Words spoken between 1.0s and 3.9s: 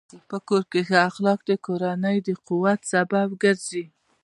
اخلاق د کورنۍ د قوت سبب ګرځي.